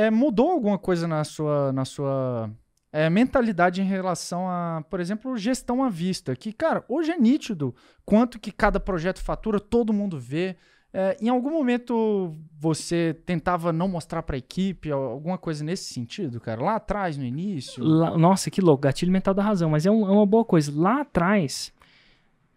é, 0.00 0.10
mudou 0.10 0.50
alguma 0.50 0.78
coisa 0.78 1.06
na 1.06 1.22
sua, 1.24 1.72
na 1.72 1.84
sua 1.84 2.50
é, 2.90 3.10
mentalidade 3.10 3.82
em 3.82 3.84
relação 3.84 4.48
a, 4.48 4.82
por 4.88 4.98
exemplo, 4.98 5.36
gestão 5.36 5.84
à 5.84 5.90
vista. 5.90 6.34
Que, 6.34 6.52
cara, 6.52 6.82
hoje 6.88 7.12
é 7.12 7.18
nítido 7.18 7.74
quanto 8.04 8.40
que 8.40 8.50
cada 8.50 8.80
projeto 8.80 9.22
fatura, 9.22 9.60
todo 9.60 9.92
mundo 9.92 10.18
vê. 10.18 10.56
É, 10.92 11.16
em 11.20 11.28
algum 11.28 11.50
momento 11.50 12.34
você 12.58 13.14
tentava 13.24 13.72
não 13.72 13.86
mostrar 13.86 14.22
para 14.22 14.36
a 14.36 14.38
equipe 14.38 14.90
alguma 14.90 15.38
coisa 15.38 15.62
nesse 15.62 15.92
sentido, 15.92 16.40
cara? 16.40 16.62
Lá 16.62 16.76
atrás, 16.76 17.16
no 17.18 17.24
início? 17.24 17.84
Lá, 17.84 18.16
nossa, 18.16 18.50
que 18.50 18.60
louco, 18.60 18.82
gatilho 18.82 19.12
mental 19.12 19.34
da 19.34 19.42
razão, 19.42 19.70
mas 19.70 19.84
é, 19.84 19.90
um, 19.90 20.08
é 20.08 20.10
uma 20.10 20.26
boa 20.26 20.44
coisa. 20.44 20.72
Lá 20.74 21.02
atrás, 21.02 21.72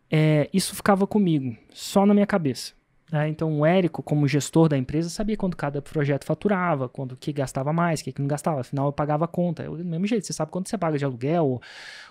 é, 0.10 0.50
isso 0.54 0.74
ficava 0.74 1.06
comigo, 1.06 1.56
só 1.72 2.06
na 2.06 2.14
minha 2.14 2.26
cabeça. 2.26 2.74
Né? 3.14 3.30
Então, 3.30 3.60
o 3.60 3.64
Érico, 3.64 4.02
como 4.02 4.28
gestor 4.28 4.68
da 4.68 4.76
empresa, 4.76 5.08
sabia 5.08 5.38
quando 5.38 5.56
cada 5.56 5.80
projeto 5.84 6.26
faturava, 6.26 6.90
quando 6.90 7.16
que 7.16 7.32
gastava 7.32 7.72
mais, 7.72 8.02
que, 8.02 8.12
que 8.12 8.20
não 8.20 8.28
gastava. 8.28 8.62
Afinal, 8.62 8.88
eu 8.88 8.92
pagava 8.92 9.26
a 9.26 9.28
conta. 9.28 9.62
Eu, 9.62 9.78
do 9.78 9.86
mesmo 9.86 10.08
jeito, 10.08 10.26
você 10.26 10.34
sabe 10.34 10.52
quanto 10.52 10.68
você 10.68 10.80
paga 10.80 10.98
de 10.98 11.06
aluguel, 11.06 11.46
ou, 11.46 11.62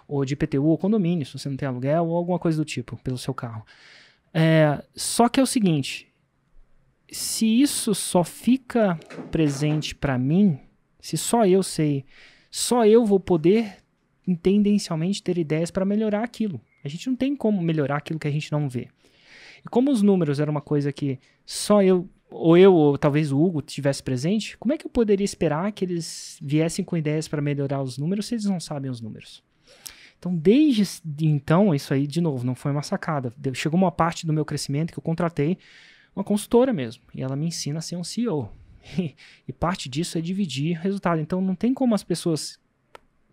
ou 0.06 0.24
de 0.24 0.34
IPTU, 0.34 0.64
ou 0.64 0.78
condomínio, 0.78 1.26
se 1.26 1.36
você 1.36 1.48
não 1.48 1.56
tem 1.56 1.66
aluguel, 1.66 2.06
ou 2.06 2.16
alguma 2.16 2.38
coisa 2.38 2.56
do 2.56 2.64
tipo, 2.64 2.96
pelo 2.98 3.18
seu 3.18 3.34
carro. 3.34 3.66
É, 4.32 4.80
só 4.94 5.28
que 5.28 5.40
é 5.40 5.42
o 5.42 5.46
seguinte, 5.46 6.06
se 7.10 7.46
isso 7.60 7.96
só 7.96 8.22
fica 8.22 8.96
presente 9.32 9.96
para 9.96 10.16
mim, 10.16 10.56
se 11.00 11.18
só 11.18 11.44
eu 11.44 11.64
sei, 11.64 12.04
só 12.48 12.86
eu 12.86 13.04
vou 13.04 13.18
poder 13.18 13.78
tendencialmente 14.40 15.20
ter 15.20 15.36
ideias 15.36 15.68
para 15.68 15.84
melhorar 15.84 16.22
aquilo. 16.22 16.60
A 16.84 16.88
gente 16.88 17.08
não 17.08 17.16
tem 17.16 17.34
como 17.34 17.60
melhorar 17.60 17.96
aquilo 17.96 18.20
que 18.20 18.28
a 18.28 18.30
gente 18.30 18.52
não 18.52 18.68
vê. 18.68 18.88
E 19.64 19.68
como 19.68 19.90
os 19.90 20.02
números 20.02 20.40
era 20.40 20.50
uma 20.50 20.60
coisa 20.60 20.92
que 20.92 21.18
só 21.44 21.82
eu, 21.82 22.08
ou 22.30 22.56
eu, 22.56 22.74
ou 22.74 22.98
talvez 22.98 23.30
o 23.30 23.40
Hugo 23.40 23.62
tivesse 23.62 24.02
presente, 24.02 24.56
como 24.58 24.72
é 24.72 24.78
que 24.78 24.86
eu 24.86 24.90
poderia 24.90 25.24
esperar 25.24 25.70
que 25.72 25.84
eles 25.84 26.38
viessem 26.42 26.84
com 26.84 26.96
ideias 26.96 27.28
para 27.28 27.42
melhorar 27.42 27.82
os 27.82 27.98
números 27.98 28.26
se 28.26 28.34
eles 28.34 28.44
não 28.44 28.58
sabem 28.58 28.90
os 28.90 29.00
números? 29.00 29.42
Então, 30.18 30.36
desde 30.36 30.84
então, 31.20 31.74
isso 31.74 31.92
aí, 31.92 32.06
de 32.06 32.20
novo, 32.20 32.46
não 32.46 32.54
foi 32.54 32.70
uma 32.70 32.84
sacada. 32.84 33.32
Chegou 33.54 33.76
uma 33.76 33.90
parte 33.90 34.24
do 34.24 34.32
meu 34.32 34.44
crescimento 34.44 34.92
que 34.92 34.98
eu 34.98 35.02
contratei 35.02 35.58
uma 36.14 36.22
consultora 36.22 36.72
mesmo. 36.72 37.02
E 37.12 37.22
ela 37.22 37.34
me 37.34 37.46
ensina 37.46 37.78
a 37.78 37.82
ser 37.82 37.96
um 37.96 38.04
CEO. 38.04 38.48
E, 39.48 39.52
parte 39.52 39.88
disso 39.88 40.18
é 40.18 40.20
dividir 40.20 40.78
resultado. 40.78 41.20
Então 41.20 41.40
não 41.40 41.54
tem 41.54 41.74
como 41.74 41.94
as 41.94 42.04
pessoas 42.04 42.58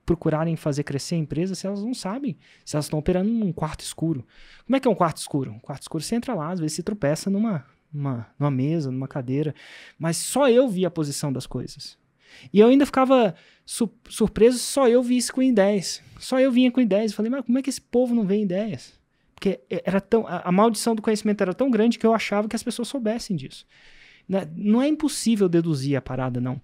procurarem 0.09 0.55
fazer 0.55 0.81
crescer 0.81 1.13
a 1.13 1.19
empresa 1.19 1.53
se 1.53 1.67
elas 1.67 1.83
não 1.83 1.93
sabem, 1.93 2.35
se 2.65 2.75
elas 2.75 2.85
estão 2.85 2.97
operando 2.97 3.29
num 3.29 3.53
quarto 3.53 3.81
escuro. 3.81 4.25
Como 4.65 4.75
é 4.75 4.79
que 4.79 4.87
é 4.87 4.91
um 4.91 4.95
quarto 4.95 5.17
escuro? 5.17 5.51
Um 5.51 5.59
quarto 5.59 5.83
escuro 5.83 6.03
você 6.03 6.15
entra 6.15 6.33
lá, 6.33 6.49
às 6.49 6.59
vezes 6.59 6.77
você 6.77 6.81
tropeça 6.81 7.29
numa, 7.29 7.63
numa, 7.93 8.27
numa 8.39 8.49
mesa, 8.49 8.89
numa 8.89 9.07
cadeira, 9.07 9.53
mas 9.99 10.17
só 10.17 10.49
eu 10.49 10.67
vi 10.67 10.83
a 10.83 10.89
posição 10.89 11.31
das 11.31 11.45
coisas. 11.45 11.95
E 12.51 12.59
eu 12.59 12.69
ainda 12.69 12.87
ficava 12.87 13.35
su 13.63 13.87
surpreso, 14.07 14.57
só 14.57 14.87
eu 14.87 15.03
vi 15.03 15.15
isso 15.17 15.31
com 15.31 15.43
ideias. 15.43 16.01
Só 16.17 16.39
eu 16.39 16.51
vinha 16.51 16.71
com 16.71 16.81
ideias. 16.81 17.13
Falei, 17.13 17.29
mas 17.29 17.45
como 17.45 17.59
é 17.59 17.61
que 17.61 17.69
esse 17.69 17.81
povo 17.81 18.15
não 18.15 18.25
vê 18.25 18.41
ideias? 18.41 18.99
Porque 19.35 19.59
era 19.69 20.01
tão, 20.01 20.25
a, 20.25 20.39
a, 20.39 20.51
maldição 20.51 20.95
do 20.95 21.03
conhecimento 21.03 21.41
era 21.41 21.53
tão 21.53 21.69
grande 21.69 21.99
que 21.99 22.05
eu 22.05 22.15
achava 22.15 22.47
que 22.47 22.55
as 22.55 22.63
pessoas 22.63 22.87
soubessem 22.87 23.35
disso. 23.35 23.63
Né? 24.27 24.49
Não 24.55 24.81
é 24.81 24.87
impossível 24.87 25.47
deduzir 25.47 25.95
a 25.95 26.01
parada, 26.01 26.41
não. 26.41 26.59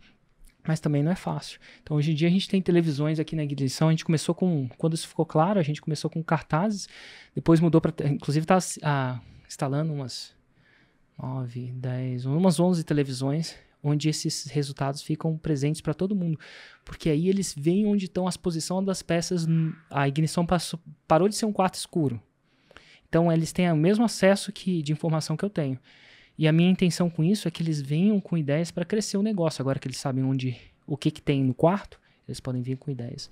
Mas 0.67 0.79
também 0.79 1.03
não 1.03 1.11
é 1.11 1.15
fácil. 1.15 1.59
Então, 1.83 1.95
hoje 1.95 2.11
em 2.11 2.15
dia, 2.15 2.27
a 2.27 2.31
gente 2.31 2.49
tem 2.49 2.61
televisões 2.61 3.19
aqui 3.19 3.35
na 3.35 3.43
ignição. 3.43 3.87
A 3.87 3.91
gente 3.91 4.05
começou 4.05 4.33
com. 4.33 4.67
Quando 4.77 4.93
isso 4.93 5.07
ficou 5.07 5.25
claro, 5.25 5.59
a 5.59 5.63
gente 5.63 5.81
começou 5.81 6.09
com 6.09 6.23
cartazes. 6.23 6.87
Depois 7.33 7.59
mudou 7.59 7.79
para. 7.79 7.93
Inclusive, 8.07 8.43
está 8.43 8.57
ah, 8.81 9.19
instalando 9.47 9.93
umas 9.93 10.33
9, 11.17 11.71
10, 11.73 12.25
umas 12.25 12.59
11 12.59 12.83
televisões 12.83 13.55
onde 13.85 14.09
esses 14.09 14.45
resultados 14.45 15.03
ficam 15.03 15.37
presentes 15.37 15.79
para 15.79 15.93
todo 15.93 16.15
mundo. 16.15 16.39
Porque 16.83 17.07
aí 17.07 17.29
eles 17.29 17.53
veem 17.55 17.85
onde 17.85 18.05
estão 18.05 18.27
as 18.27 18.35
posições 18.35 18.83
das 18.83 19.03
peças. 19.03 19.45
A 19.91 20.07
ignição 20.07 20.43
passou, 20.43 20.79
parou 21.07 21.29
de 21.29 21.35
ser 21.35 21.45
um 21.45 21.53
quarto 21.53 21.75
escuro. 21.75 22.19
Então 23.07 23.31
eles 23.31 23.53
têm 23.53 23.71
o 23.71 23.77
mesmo 23.77 24.03
acesso 24.03 24.51
que 24.51 24.81
de 24.81 24.91
informação 24.91 25.37
que 25.37 25.45
eu 25.45 25.49
tenho. 25.49 25.79
E 26.37 26.47
a 26.47 26.51
minha 26.51 26.69
intenção 26.69 27.09
com 27.09 27.23
isso 27.23 27.47
é 27.47 27.51
que 27.51 27.63
eles 27.63 27.81
venham 27.81 28.19
com 28.19 28.37
ideias 28.37 28.71
para 28.71 28.85
crescer 28.85 29.17
o 29.17 29.23
negócio. 29.23 29.61
Agora 29.61 29.79
que 29.79 29.87
eles 29.87 29.97
sabem 29.97 30.23
onde 30.23 30.57
o 30.85 30.97
que, 30.97 31.09
que 31.09 31.21
tem 31.21 31.43
no 31.43 31.53
quarto, 31.53 31.99
eles 32.27 32.39
podem 32.39 32.61
vir 32.61 32.77
com 32.77 32.91
ideias 32.91 33.29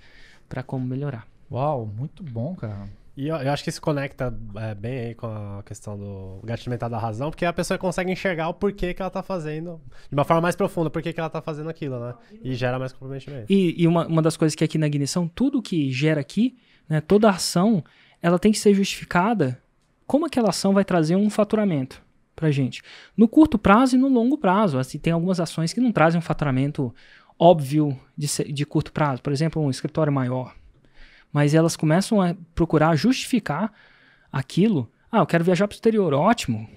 para 0.47 0.63
como 0.63 0.85
melhorar. 0.85 1.27
Uau, 1.51 1.85
muito 1.85 2.23
bom, 2.23 2.55
cara. 2.55 2.89
E 3.15 3.27
eu, 3.27 3.35
eu 3.35 3.51
acho 3.51 3.63
que 3.63 3.69
isso 3.69 3.81
conecta 3.81 4.35
é, 4.55 4.73
bem 4.73 4.99
aí 4.99 5.15
com 5.15 5.27
a 5.27 5.61
questão 5.63 5.97
do 5.97 6.39
gatilho 6.43 6.71
mental 6.71 6.89
da 6.89 6.97
razão, 6.97 7.29
porque 7.29 7.45
a 7.45 7.53
pessoa 7.53 7.77
consegue 7.77 8.11
enxergar 8.11 8.49
o 8.49 8.53
porquê 8.55 8.91
que 8.93 9.01
ela 9.01 9.11
tá 9.11 9.21
fazendo, 9.21 9.79
de 10.09 10.15
uma 10.15 10.23
forma 10.23 10.41
mais 10.41 10.55
profunda, 10.55 10.89
por 10.89 11.01
que 11.01 11.13
ela 11.15 11.29
tá 11.29 11.41
fazendo 11.41 11.69
aquilo, 11.69 11.99
né? 11.99 12.15
E 12.43 12.55
gera 12.55 12.79
mais 12.79 12.91
comprometimento. 12.91 13.45
E, 13.51 13.75
e 13.79 13.87
uma, 13.87 14.07
uma 14.07 14.21
das 14.21 14.35
coisas 14.35 14.55
que 14.55 14.63
aqui 14.63 14.79
na 14.79 14.87
ignição, 14.87 15.27
tudo 15.27 15.61
que 15.61 15.91
gera 15.91 16.21
aqui, 16.21 16.57
né, 16.89 17.01
toda 17.01 17.29
ação, 17.29 17.83
ela 18.19 18.39
tem 18.39 18.51
que 18.51 18.57
ser 18.57 18.73
justificada 18.73 19.61
como 20.07 20.25
aquela 20.25 20.49
ação 20.49 20.73
vai 20.73 20.83
trazer 20.83 21.15
um 21.15 21.29
faturamento 21.29 22.01
para 22.35 22.51
gente. 22.51 22.81
No 23.15 23.27
curto 23.27 23.57
prazo 23.57 23.95
e 23.95 23.99
no 23.99 24.07
longo 24.07 24.37
prazo. 24.37 24.77
Assim, 24.77 24.97
tem 24.97 25.13
algumas 25.13 25.39
ações 25.39 25.73
que 25.73 25.79
não 25.79 25.91
trazem 25.91 26.19
um 26.19 26.21
faturamento 26.21 26.93
óbvio 27.37 27.99
de, 28.17 28.27
de 28.51 28.65
curto 28.65 28.91
prazo. 28.91 29.21
Por 29.21 29.33
exemplo, 29.33 29.61
um 29.61 29.69
escritório 29.69 30.11
maior. 30.11 30.55
Mas 31.31 31.53
elas 31.53 31.75
começam 31.75 32.21
a 32.21 32.35
procurar 32.53 32.95
justificar 32.95 33.71
aquilo. 34.31 34.89
Ah, 35.11 35.19
eu 35.19 35.25
quero 35.25 35.43
viajar 35.43 35.67
para 35.67 35.73
o 35.73 35.77
exterior. 35.77 36.13
Ótimo. 36.13 36.67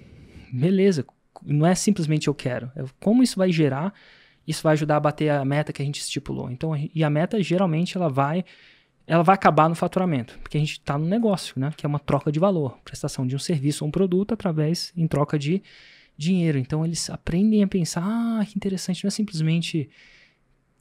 Beleza. 0.51 1.05
Não 1.43 1.65
é 1.65 1.75
simplesmente 1.75 2.27
eu 2.27 2.33
quero. 2.33 2.71
É 2.75 2.83
como 2.99 3.21
isso 3.21 3.37
vai 3.37 3.51
gerar. 3.51 3.93
Isso 4.47 4.63
vai 4.63 4.73
ajudar 4.73 4.97
a 4.97 5.01
bater 5.01 5.29
a 5.29 5.43
meta 5.43 5.73
que 5.73 5.81
a 5.81 5.85
gente 5.85 5.99
estipulou. 5.99 6.49
Então, 6.49 6.71
e 6.75 7.03
a 7.03 7.09
meta 7.09 7.41
geralmente 7.43 7.97
ela 7.97 8.09
vai 8.09 8.45
ela 9.07 9.23
vai 9.23 9.35
acabar 9.35 9.69
no 9.69 9.75
faturamento, 9.75 10.37
porque 10.39 10.57
a 10.57 10.59
gente 10.59 10.73
está 10.73 10.97
no 10.97 11.05
negócio, 11.05 11.57
né? 11.57 11.71
Que 11.75 11.85
é 11.85 11.89
uma 11.89 11.97
troca 11.97 12.29
de 12.29 12.39
valor, 12.39 12.77
prestação 12.83 13.25
de 13.25 13.35
um 13.35 13.39
serviço 13.39 13.85
ou 13.85 13.87
um 13.87 13.91
produto 13.91 14.33
através 14.33 14.91
em 14.97 15.07
troca 15.07 15.39
de 15.39 15.63
dinheiro. 16.17 16.57
Então 16.57 16.85
eles 16.85 17.09
aprendem 17.09 17.63
a 17.63 17.67
pensar, 17.67 18.03
ah, 18.03 18.45
que 18.45 18.57
interessante, 18.57 19.05
não 19.05 19.07
é 19.07 19.11
simplesmente 19.11 19.89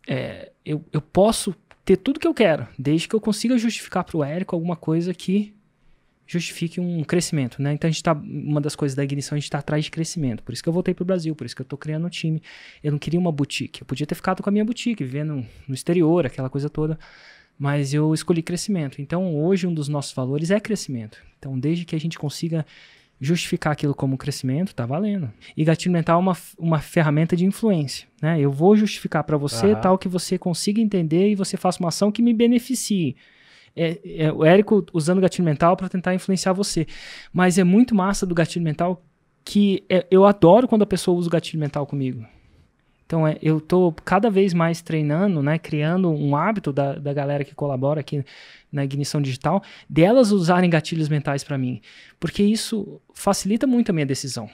é, 0.09 0.50
eu, 0.65 0.84
eu 0.92 1.00
posso 1.00 1.54
ter 1.84 1.97
tudo 1.97 2.19
que 2.19 2.26
eu 2.26 2.34
quero, 2.34 2.66
desde 2.76 3.06
que 3.06 3.15
eu 3.15 3.20
consiga 3.20 3.56
justificar 3.56 4.03
para 4.03 4.16
o 4.16 4.25
Érico 4.25 4.56
alguma 4.56 4.75
coisa 4.75 5.15
que 5.15 5.54
justifique 6.26 6.81
um 6.81 7.04
crescimento, 7.04 7.62
né? 7.62 7.72
Então 7.72 7.86
a 7.86 7.91
gente 7.92 8.03
tá, 8.03 8.12
uma 8.12 8.60
das 8.60 8.75
coisas 8.75 8.97
da 8.97 9.04
ignição, 9.04 9.36
a 9.36 9.38
gente 9.38 9.44
está 9.44 9.59
atrás 9.59 9.84
de 9.84 9.92
crescimento. 9.92 10.42
Por 10.42 10.53
isso 10.53 10.60
que 10.60 10.69
eu 10.69 10.72
voltei 10.72 10.92
para 10.92 11.04
o 11.04 11.06
Brasil, 11.06 11.36
por 11.36 11.47
isso 11.47 11.54
que 11.54 11.62
eu 11.62 11.65
estou 11.65 11.78
criando 11.78 12.06
um 12.06 12.10
time. 12.10 12.42
Eu 12.82 12.91
não 12.91 12.98
queria 12.98 13.20
uma 13.20 13.31
boutique, 13.31 13.82
eu 13.82 13.86
podia 13.86 14.04
ter 14.04 14.16
ficado 14.16 14.42
com 14.42 14.48
a 14.48 14.53
minha 14.53 14.65
boutique, 14.65 15.04
vivendo 15.04 15.47
no 15.69 15.75
exterior, 15.75 16.26
aquela 16.26 16.50
coisa 16.50 16.69
toda 16.69 16.98
mas 17.58 17.94
eu 17.94 18.12
escolhi 18.12 18.42
crescimento. 18.42 19.00
Então, 19.00 19.34
hoje, 19.36 19.66
um 19.66 19.74
dos 19.74 19.88
nossos 19.88 20.12
valores 20.12 20.50
é 20.50 20.60
crescimento. 20.60 21.18
Então, 21.38 21.58
desde 21.58 21.84
que 21.84 21.96
a 21.96 22.00
gente 22.00 22.18
consiga 22.18 22.66
justificar 23.20 23.72
aquilo 23.72 23.94
como 23.94 24.18
crescimento, 24.18 24.74
tá 24.74 24.84
valendo. 24.84 25.32
E 25.56 25.64
gatilho 25.64 25.92
mental 25.92 26.18
é 26.18 26.22
uma, 26.22 26.36
uma 26.58 26.78
ferramenta 26.80 27.34
de 27.34 27.46
influência. 27.46 28.06
Né? 28.20 28.38
Eu 28.38 28.52
vou 28.52 28.76
justificar 28.76 29.24
para 29.24 29.36
você 29.36 29.68
uhum. 29.68 29.80
tal 29.80 29.98
que 29.98 30.08
você 30.08 30.38
consiga 30.38 30.80
entender 30.80 31.30
e 31.30 31.34
você 31.34 31.56
faça 31.56 31.80
uma 31.80 31.88
ação 31.88 32.12
que 32.12 32.20
me 32.20 32.34
beneficie. 32.34 33.16
É, 33.74 33.98
é 34.04 34.32
o 34.32 34.44
Érico 34.44 34.84
usando 34.92 35.20
gatilho 35.20 35.44
mental 35.44 35.76
para 35.76 35.88
tentar 35.88 36.14
influenciar 36.14 36.52
você. 36.52 36.86
Mas 37.32 37.56
é 37.56 37.64
muito 37.64 37.94
massa 37.94 38.26
do 38.26 38.34
gatilho 38.34 38.64
mental 38.64 39.02
que 39.44 39.84
é, 39.88 40.06
eu 40.10 40.26
adoro 40.26 40.68
quando 40.68 40.82
a 40.82 40.86
pessoa 40.86 41.16
usa 41.16 41.28
o 41.28 41.30
gatilho 41.30 41.60
mental 41.60 41.86
comigo. 41.86 42.26
Então, 43.06 43.26
é, 43.26 43.38
eu 43.40 43.58
estou 43.58 43.92
cada 44.04 44.28
vez 44.28 44.52
mais 44.52 44.82
treinando, 44.82 45.40
né, 45.40 45.58
criando 45.58 46.10
um 46.10 46.36
hábito 46.36 46.72
da, 46.72 46.96
da 46.96 47.12
galera 47.12 47.44
que 47.44 47.54
colabora 47.54 48.00
aqui 48.00 48.24
na 48.70 48.84
ignição 48.84 49.22
digital, 49.22 49.62
delas 49.88 50.32
usarem 50.32 50.68
gatilhos 50.68 51.08
mentais 51.08 51.44
para 51.44 51.56
mim. 51.56 51.80
Porque 52.18 52.42
isso 52.42 53.00
facilita 53.14 53.66
muito 53.66 53.90
a 53.90 53.92
minha 53.92 54.04
decisão. 54.04 54.50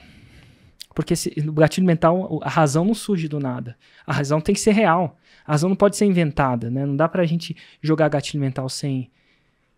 Porque 0.93 1.15
se, 1.15 1.33
no 1.41 1.51
gatilho 1.51 1.87
mental, 1.87 2.39
a 2.43 2.49
razão 2.49 2.85
não 2.85 2.93
surge 2.93 3.27
do 3.27 3.39
nada. 3.39 3.75
A 4.05 4.13
razão 4.13 4.39
tem 4.39 4.53
que 4.53 4.61
ser 4.61 4.73
real. 4.73 5.17
A 5.45 5.53
razão 5.53 5.69
não 5.69 5.75
pode 5.75 5.97
ser 5.97 6.05
inventada, 6.05 6.69
né? 6.69 6.85
Não 6.85 6.95
dá 6.95 7.09
para 7.09 7.23
a 7.23 7.25
gente 7.25 7.57
jogar 7.81 8.07
gatilho 8.09 8.39
mental 8.39 8.69
sem, 8.69 9.09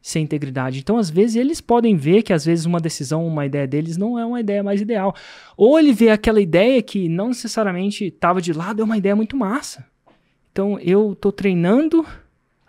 sem 0.05 0.21
integridade. 0.21 0.77
Então, 0.77 0.99
às 0.99 1.09
vezes, 1.09 1.35
eles 1.35 1.59
podem 1.59 1.97
ver 1.97 2.21
que, 2.21 2.31
às 2.31 2.45
vezes, 2.45 2.67
uma 2.67 2.79
decisão, 2.79 3.25
uma 3.25 3.43
ideia 3.43 3.65
deles 3.65 3.97
não 3.97 4.19
é 4.19 4.23
uma 4.23 4.39
ideia 4.39 4.61
mais 4.61 4.79
ideal. 4.79 5.15
Ou 5.57 5.79
ele 5.79 5.91
vê 5.91 6.11
aquela 6.11 6.39
ideia 6.39 6.79
que 6.83 7.09
não 7.09 7.29
necessariamente 7.29 8.05
estava 8.05 8.39
de 8.39 8.53
lado, 8.53 8.83
é 8.83 8.85
uma 8.85 8.99
ideia 8.99 9.15
muito 9.15 9.35
massa. 9.35 9.83
Então, 10.51 10.77
eu 10.77 11.13
estou 11.13 11.31
treinando 11.31 12.05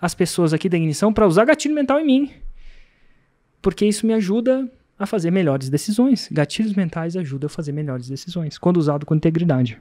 as 0.00 0.14
pessoas 0.14 0.54
aqui 0.54 0.66
da 0.66 0.78
ignição 0.78 1.12
para 1.12 1.26
usar 1.26 1.44
gatilho 1.44 1.74
mental 1.74 2.00
em 2.00 2.06
mim. 2.06 2.30
Porque 3.60 3.84
isso 3.84 4.06
me 4.06 4.14
ajuda 4.14 4.72
a 4.98 5.04
fazer 5.04 5.30
melhores 5.30 5.68
decisões. 5.68 6.30
Gatilhos 6.32 6.72
mentais 6.72 7.18
ajudam 7.18 7.48
a 7.48 7.50
fazer 7.50 7.72
melhores 7.72 8.08
decisões, 8.08 8.56
quando 8.56 8.78
usado 8.78 9.04
com 9.04 9.14
integridade. 9.14 9.78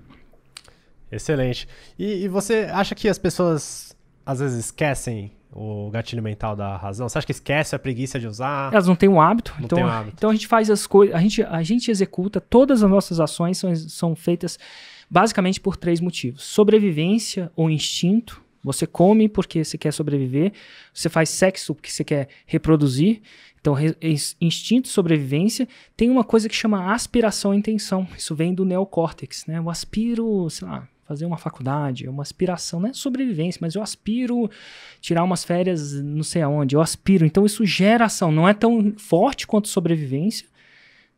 Excelente. 1.09 1.69
E, 1.97 2.25
e 2.25 2.27
você 2.27 2.67
acha 2.69 2.93
que 2.93 3.07
as 3.07 3.17
pessoas 3.17 3.95
às 4.25 4.41
vezes 4.41 4.65
esquecem 4.65 5.31
o 5.55 5.89
gatilho 5.89 6.21
mental 6.21 6.55
da 6.55 6.75
razão? 6.75 7.07
Você 7.07 7.17
acha 7.17 7.25
que 7.25 7.31
esquece 7.31 7.73
a 7.73 7.79
preguiça 7.79 8.19
de 8.19 8.27
usar? 8.27 8.73
Elas 8.73 8.87
não 8.87 8.95
têm 8.95 9.07
um 9.07 9.21
hábito. 9.21 9.55
Não 9.57 9.65
então, 9.65 9.79
um 9.79 9.87
hábito. 9.87 10.15
então 10.17 10.29
a 10.29 10.33
gente 10.33 10.47
faz 10.47 10.69
as 10.69 10.85
coisas, 10.85 11.15
a 11.15 11.19
gente, 11.19 11.41
a 11.41 11.63
gente 11.63 11.89
executa, 11.89 12.41
todas 12.41 12.83
as 12.83 12.89
nossas 12.89 13.21
ações 13.21 13.57
são, 13.57 13.73
são 13.73 14.15
feitas 14.15 14.59
basicamente 15.09 15.61
por 15.61 15.77
três 15.77 16.01
motivos: 16.01 16.43
sobrevivência 16.43 17.49
ou 17.55 17.69
instinto. 17.69 18.43
Você 18.65 18.85
come 18.87 19.29
porque 19.29 19.63
você 19.63 19.77
quer 19.77 19.91
sobreviver, 19.93 20.51
você 20.93 21.07
faz 21.07 21.29
sexo 21.29 21.73
porque 21.73 21.89
você 21.91 22.03
quer 22.03 22.27
reproduzir. 22.45 23.21
Então, 23.61 23.73
re- 23.73 23.95
ins- 24.01 24.35
instinto, 24.41 24.87
sobrevivência. 24.87 25.67
Tem 25.97 26.09
uma 26.09 26.23
coisa 26.23 26.47
que 26.49 26.55
chama 26.55 26.93
aspiração 26.93 27.53
e 27.53 27.57
intenção. 27.57 28.07
Isso 28.17 28.35
vem 28.35 28.53
do 28.53 28.63
neocórtex, 28.65 29.45
né? 29.47 29.57
Eu 29.57 29.69
aspiro, 29.69 30.47
sei 30.49 30.67
lá, 30.67 30.87
fazer 31.07 31.25
uma 31.25 31.37
faculdade, 31.37 32.05
é 32.05 32.09
uma 32.09 32.21
aspiração, 32.23 32.79
não 32.79 32.89
é 32.89 32.93
sobrevivência, 32.93 33.59
mas 33.61 33.75
eu 33.75 33.81
aspiro 33.81 34.49
tirar 34.99 35.23
umas 35.23 35.43
férias 35.43 35.93
não 36.01 36.23
sei 36.23 36.41
aonde, 36.41 36.75
eu 36.75 36.81
aspiro. 36.81 37.25
Então, 37.25 37.45
isso 37.45 37.65
gera 37.65 38.05
ação. 38.05 38.31
Não 38.31 38.47
é 38.49 38.53
tão 38.53 38.93
forte 38.97 39.47
quanto 39.47 39.67
sobrevivência, 39.67 40.47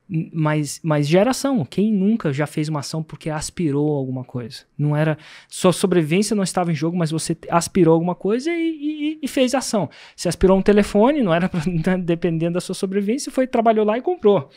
mas, 0.10 0.80
mas 0.84 1.08
gera 1.08 1.32
ação. 1.32 1.66
Quem 1.66 1.92
nunca 1.94 2.32
já 2.32 2.48
fez 2.48 2.70
uma 2.70 2.80
ação 2.80 3.04
porque 3.04 3.30
aspirou 3.30 3.96
alguma 3.96 4.24
coisa? 4.24 4.64
Não 4.78 4.96
era. 4.96 5.18
Sua 5.50 5.74
sobrevivência 5.74 6.36
não 6.36 6.44
estava 6.44 6.72
em 6.72 6.76
jogo, 6.76 6.98
mas 6.98 7.12
você 7.12 7.38
aspirou 7.50 7.94
alguma 7.94 8.16
coisa 8.16 8.52
e, 8.52 8.70
e- 8.70 9.20
e 9.22 9.28
fez 9.28 9.54
ação. 9.54 9.90
Você 10.16 10.30
aspirou 10.30 10.58
um 10.58 10.62
telefone, 10.62 11.22
não 11.22 11.34
era 11.34 11.50
pra, 11.50 11.62
dependendo 12.04 12.54
da 12.54 12.62
sua 12.62 12.76
sobrevivência, 12.76 13.32
foi, 13.32 13.46
trabalhou 13.48 13.86
lá 13.86 13.98
e 13.98 14.02
comprou. 14.02 14.50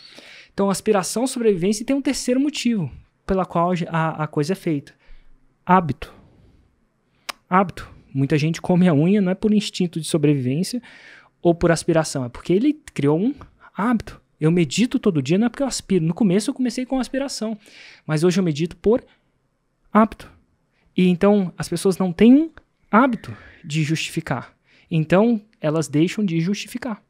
Então, 0.52 0.70
aspiração, 0.70 1.26
sobrevivência 1.26 1.82
e 1.82 1.87
tem 1.87 1.96
um 1.96 2.03
terceiro 2.03 2.38
motivo 2.41 2.91
pela 3.26 3.44
qual 3.44 3.73
a, 3.88 4.25
a 4.25 4.26
coisa 4.26 4.53
é 4.53 4.56
feita: 4.56 4.94
hábito. 5.67 6.12
Hábito. 7.49 7.91
Muita 8.12 8.37
gente 8.37 8.61
come 8.61 8.88
a 8.88 8.94
unha 8.94 9.20
não 9.20 9.31
é 9.31 9.35
por 9.35 9.55
instinto 9.55 10.00
de 10.00 10.06
sobrevivência 10.06 10.82
ou 11.41 11.55
por 11.55 11.70
aspiração, 11.70 12.25
é 12.25 12.29
porque 12.29 12.53
ele 12.53 12.75
criou 12.93 13.19
um 13.19 13.35
hábito. 13.76 14.19
Eu 14.41 14.51
medito 14.51 14.99
todo 14.99 15.23
dia, 15.23 15.37
não 15.37 15.47
é 15.47 15.51
porque 15.51 15.63
eu 15.63 15.67
aspiro. 15.67 16.05
No 16.05 16.15
começo 16.15 16.51
eu 16.51 16.55
comecei 16.55 16.87
com 16.87 16.99
aspiração, 16.99 17.59
mas 18.07 18.25
hoje 18.25 18.41
eu 18.41 18.45
medito 18.45 18.77
por 18.77 19.05
hábito. 19.93 20.31
E 20.97 21.09
então 21.09 21.53
as 21.59 21.69
pessoas 21.69 21.99
não 21.99 22.13
têm 22.13 22.51
hábito 22.91 23.37
de 23.63 23.83
justificar. 23.83 24.55
Então 24.91 25.41
elas 25.61 25.89
deixam 25.89 26.25
de 26.25 26.41
justificar. 26.41 27.03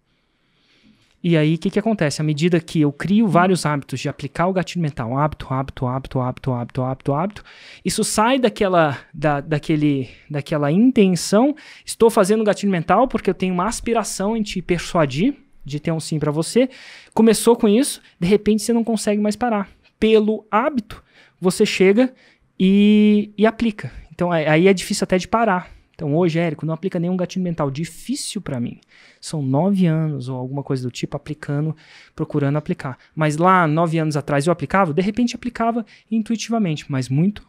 E 1.22 1.36
aí 1.36 1.54
o 1.54 1.58
que, 1.58 1.70
que 1.70 1.78
acontece? 1.78 2.20
À 2.20 2.24
medida 2.24 2.58
que 2.58 2.80
eu 2.80 2.90
crio 2.90 3.28
vários 3.28 3.66
hábitos 3.66 4.00
de 4.00 4.08
aplicar 4.08 4.46
o 4.46 4.52
gatilho 4.54 4.80
mental, 4.80 5.16
hábito, 5.16 5.52
hábito, 5.52 5.86
hábito, 5.86 6.20
hábito, 6.20 6.52
hábito, 6.52 6.82
hábito, 6.82 7.12
hábito, 7.12 7.44
isso 7.84 8.02
sai 8.02 8.38
daquela, 8.38 8.98
da, 9.12 9.40
daquele, 9.40 10.08
daquela 10.30 10.72
intenção. 10.72 11.54
Estou 11.84 12.08
fazendo 12.08 12.42
gatilho 12.42 12.72
mental 12.72 13.06
porque 13.06 13.28
eu 13.28 13.34
tenho 13.34 13.52
uma 13.52 13.66
aspiração 13.66 14.34
em 14.34 14.42
te 14.42 14.62
persuadir 14.62 15.36
de 15.64 15.80
ter 15.80 15.92
um 15.92 16.00
sim 16.00 16.18
para 16.18 16.30
você. 16.30 16.68
Começou 17.14 17.56
com 17.56 17.68
isso, 17.68 18.00
de 18.18 18.26
repente 18.26 18.62
você 18.62 18.72
não 18.72 18.84
consegue 18.84 19.20
mais 19.20 19.36
parar. 19.36 19.68
Pelo 19.98 20.46
hábito, 20.50 21.02
você 21.40 21.64
chega 21.66 22.12
e, 22.58 23.32
e 23.36 23.46
aplica. 23.46 23.92
Então 24.12 24.30
aí 24.30 24.66
é 24.68 24.72
difícil 24.72 25.04
até 25.04 25.18
de 25.18 25.28
parar. 25.28 25.70
Então 25.94 26.16
hoje, 26.16 26.38
Érico, 26.38 26.64
não 26.64 26.72
aplica 26.72 26.98
nenhum 26.98 27.16
gatilho 27.16 27.42
mental. 27.42 27.70
Difícil 27.70 28.40
para 28.40 28.58
mim. 28.58 28.80
São 29.20 29.42
nove 29.42 29.86
anos 29.86 30.30
ou 30.30 30.36
alguma 30.38 30.62
coisa 30.62 30.82
do 30.82 30.90
tipo 30.90 31.14
aplicando, 31.16 31.76
procurando 32.14 32.56
aplicar. 32.56 32.96
Mas 33.14 33.36
lá, 33.36 33.66
nove 33.66 33.98
anos 33.98 34.16
atrás, 34.16 34.46
eu 34.46 34.52
aplicava? 34.52 34.94
De 34.94 35.02
repente 35.02 35.34
aplicava 35.34 35.84
intuitivamente, 36.10 36.90
mas 36.90 37.10
muito 37.10 37.46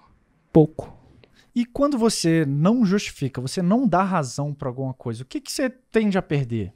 pouco. 0.52 0.94
E 1.56 1.66
quando 1.66 1.98
você 1.98 2.46
não 2.46 2.86
justifica, 2.86 3.42
você 3.42 3.62
não 3.62 3.88
dá 3.88 4.04
razão 4.04 4.54
pra 4.54 4.70
alguma 4.70 4.94
coisa, 4.94 5.24
o 5.24 5.26
que, 5.26 5.42
que 5.42 5.52
você 5.52 5.70
tende 5.70 6.18
a 6.18 6.22
perder? 6.22 6.74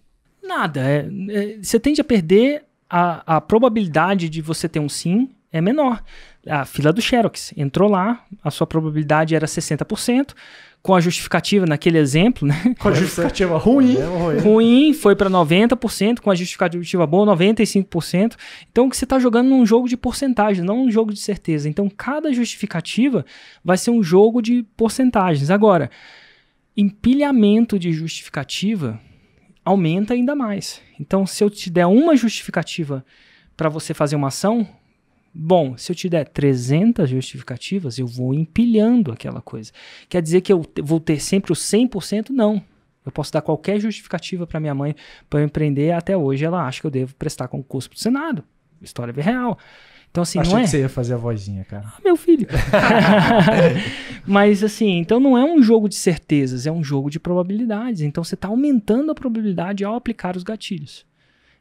Nada. 0.47 0.81
é- 0.81 1.07
é- 1.30 1.57
você 1.62 1.80
tende 1.80 2.01
a 2.01 2.03
perder 2.03 2.63
a, 2.89 3.38
a 3.38 3.42
probabilidade 3.42 4.30
de 4.30 4.42
você 4.42 4.69
ter 4.69 4.80
um 4.80 4.89
sim 4.89 5.30
é 5.51 5.62
menor. 5.62 6.03
A 6.47 6.65
fila 6.65 6.92
do 6.94 7.01
Xerox 7.01 7.53
entrou 7.57 7.89
lá, 7.89 8.24
a 8.44 8.51
sua 8.51 8.68
probabilidade 8.68 9.33
era 9.36 9.47
60%, 9.47 10.36
com 10.81 10.94
a 10.94 11.01
justificativa 11.01 11.65
naquele 11.65 11.97
exemplo, 11.97 12.47
né? 12.47 12.75
Com 12.77 12.89
a 12.89 12.94
justificativa 12.94 13.57
ruim. 13.57 13.95
Mesmo 13.95 14.18
ruim. 14.18 14.38
ruim 14.38 14.94
foi 14.94 15.15
para 15.15 15.30
90%, 15.31 16.19
com 16.21 16.30
a 16.30 16.36
justificativa 16.36 17.07
boa 17.07 17.25
95%. 17.36 18.36
Então 18.71 18.88
que 18.88 18.95
você 18.95 19.06
está 19.06 19.18
jogando 19.18 19.50
num 19.50 19.65
jogo 19.65 19.89
de 19.89 19.97
porcentagem, 19.97 20.63
não 20.63 20.83
um 20.83 20.92
jogo 20.92 21.12
de 21.12 21.19
certeza. 21.19 21.68
Então 21.68 21.89
cada 21.89 22.31
justificativa 22.31 23.25
vai 23.63 23.77
ser 23.77 23.89
um 23.89 24.03
jogo 24.03 24.44
de 24.44 24.62
porcentagens. 24.77 25.50
Agora, 25.50 25.89
empilhamento 26.77 27.80
de 27.80 27.92
justificativa 27.92 29.00
aumenta 29.65 30.13
ainda 30.13 30.35
mais. 30.35 30.81
Então 31.00 31.25
se 31.25 31.44
eu 31.44 31.50
te 31.50 31.69
der 31.69 31.88
uma 31.88 32.15
justificativa 32.15 33.03
para 33.57 33.67
você 33.67 33.94
fazer 33.94 34.15
uma 34.15 34.27
ação, 34.27 34.67
bom, 35.33 35.75
se 35.77 35.91
eu 35.91 35.95
te 35.95 36.07
der 36.07 36.27
300 36.27 37.09
justificativas, 37.09 37.97
eu 37.97 38.06
vou 38.06 38.33
empilhando 38.33 39.12
aquela 39.12 39.41
coisa. 39.41 39.71
Quer 40.07 40.21
dizer 40.21 40.41
que 40.41 40.53
eu 40.53 40.63
vou 40.83 41.00
ter 41.00 41.19
sempre 41.19 41.51
o 41.51 41.56
100%? 41.56 42.29
Não. 42.29 42.63
Eu 43.06 43.12
posso 43.12 43.31
dar 43.31 43.41
qualquer 43.41 43.79
justificativa 43.79 44.47
para 44.47 44.59
minha 44.59 44.73
mãe 44.73 44.95
para 45.29 45.44
empreender. 45.44 45.91
Até 45.91 46.18
hoje 46.18 46.44
ela 46.44 46.65
acha 46.65 46.81
que 46.81 46.88
eu 46.88 46.91
devo 46.91 47.15
prestar 47.15 47.47
concurso 47.47 47.89
pro 47.89 48.00
Senado. 48.00 48.44
História 48.81 49.13
real. 49.13 49.57
Então, 50.15 50.21
assim, 50.21 50.39
Achei 50.39 50.53
não 50.53 50.59
é. 50.59 50.63
que 50.63 50.69
você 50.69 50.79
ia 50.79 50.88
fazer 50.88 51.13
a 51.13 51.17
vozinha, 51.17 51.65
cara. 51.65 51.83
Ah, 51.88 51.97
meu 52.01 52.15
filho. 52.15 52.47
Mas 54.25 54.63
assim, 54.63 54.97
então 54.97 55.19
não 55.19 55.38
é 55.38 55.44
um 55.44 55.62
jogo 55.62 55.89
de 55.89 55.95
certezas, 55.95 56.65
é 56.65 56.71
um 56.71 56.81
jogo 56.81 57.09
de 57.09 57.19
probabilidades. 57.19 58.01
Então 58.01 58.23
você 58.23 58.35
está 58.35 58.47
aumentando 58.47 59.12
a 59.12 59.15
probabilidade 59.15 59.83
ao 59.83 59.94
aplicar 59.95 60.38
os 60.38 60.44
gatilhos. 60.44 61.06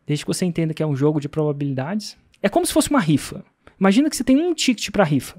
Desde 0.07 0.25
que 0.25 0.29
você 0.33 0.45
entenda 0.45 0.73
que 0.73 0.83
é 0.83 0.87
um 0.87 0.95
jogo 0.95 1.21
de 1.21 1.29
probabilidades. 1.29 2.17
É 2.41 2.49
como 2.49 2.65
se 2.65 2.73
fosse 2.73 2.91
uma 2.91 3.01
rifa. 3.01 3.45
Imagina 3.79 4.09
que 4.09 4.17
você 4.17 4.23
tem 4.23 4.37
um 4.37 4.55
ticket 4.55 4.91
para 4.91 5.03
rifa. 5.03 5.37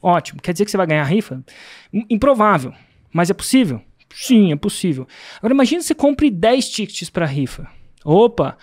Ótimo. 0.00 0.40
Quer 0.40 0.52
dizer 0.52 0.64
que 0.64 0.70
você 0.70 0.76
vai 0.78 0.86
ganhar 0.86 1.02
a 1.02 1.06
rifa? 1.06 1.44
Im- 1.92 2.06
Improvável. 2.08 2.72
Mas 3.12 3.28
é 3.28 3.34
possível? 3.34 3.80
Sim, 4.14 4.52
é 4.52 4.56
possível. 4.56 5.06
Agora 5.38 5.52
imagina 5.52 5.80
que 5.80 5.86
você 5.86 5.94
compre 5.94 6.30
10 6.30 6.68
tickets 6.70 7.10
para 7.10 7.26
rifa. 7.26 7.66
Opa! 8.04 8.56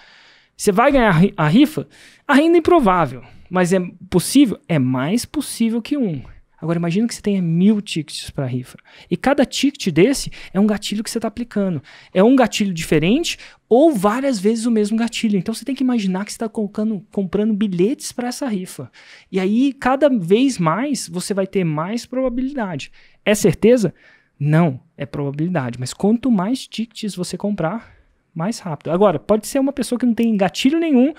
Você 0.58 0.72
vai 0.72 0.92
ganhar 0.92 1.16
a 1.38 1.48
rifa? 1.48 1.88
Ainda 2.28 2.58
improvável. 2.58 3.24
Mas 3.52 3.74
é 3.74 3.80
possível? 4.10 4.58
É 4.66 4.80
mais 4.80 5.26
possível 5.26 5.82
que 5.82 5.98
um. 5.98 6.24
Agora 6.62 6.80
imagina 6.80 7.06
que 7.06 7.14
você 7.14 7.22
tenha 7.22 7.42
mil 7.42 7.82
tickets 7.82 8.30
para 8.30 8.46
rifa. 8.46 8.78
E 9.10 9.18
cada 9.18 9.44
ticket 9.44 9.94
desse 9.94 10.32
é 10.54 10.60
um 10.60 10.66
gatilho 10.66 11.04
que 11.04 11.10
você 11.10 11.18
está 11.18 11.28
aplicando. 11.28 11.84
É 12.14 12.24
um 12.24 12.34
gatilho 12.34 12.74
diferente 12.74 13.38
ou 13.68 13.94
várias 13.94 14.40
vezes 14.40 14.66
o 14.66 14.72
mesmo 14.72 14.96
gatilho. 14.96 15.38
Então 15.38 15.54
você 15.54 15.66
tem 15.66 15.76
que 15.76 15.84
imaginar 15.84 16.24
que 16.24 16.32
você 16.32 16.36
está 16.36 16.48
comprando 16.48 17.54
bilhetes 17.54 18.14
para 18.14 18.30
essa 18.30 18.48
rifa. 18.48 18.90
E 19.30 19.38
aí, 19.38 19.74
cada 19.74 20.08
vez 20.08 20.58
mais, 20.58 21.10
você 21.10 21.34
vai 21.34 21.46
ter 21.46 21.66
mais 21.66 22.06
probabilidade. 22.06 22.90
É 23.26 23.36
certeza? 23.36 23.94
Não, 24.40 24.80
é 24.96 25.06
probabilidade. 25.06 25.78
Mas 25.78 25.94
quanto 25.94 26.32
mais 26.32 26.66
tickets 26.68 27.16
você 27.16 27.36
comprar, 27.38 27.92
mais 28.34 28.60
rápido. 28.60 28.92
Agora, 28.92 29.20
pode 29.20 29.46
ser 29.46 29.60
uma 29.60 29.74
pessoa 29.74 30.00
que 30.00 30.06
não 30.06 30.14
tem 30.14 30.38
gatilho 30.38 30.80
nenhum 30.80 31.14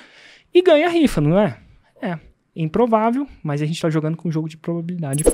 e 0.55 0.63
ganha 0.63 0.87
a 0.87 0.91
rifa, 0.91 1.21
não 1.21 1.39
é? 1.39 1.59
É. 2.03 2.19
Improvável, 2.55 3.27
mas 3.43 3.63
a 3.63 3.65
gente 3.65 3.77
está 3.77 3.89
jogando 3.89 4.17
com 4.17 4.29
um 4.29 4.33
jogo 4.33 4.49
de 4.49 4.57
probabilidade. 4.57 5.25